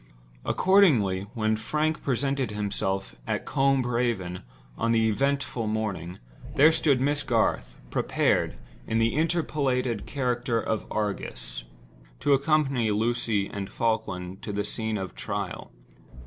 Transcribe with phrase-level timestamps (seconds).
[0.43, 4.41] Accordingly, when Frank presented himself at Combe Raven
[4.75, 6.17] on the eventful morning,
[6.55, 14.51] there stood Miss Garth, prepared—in the interpolated character of Argus—to accompany Lucy and Falkland to
[14.51, 15.71] the scene of trial.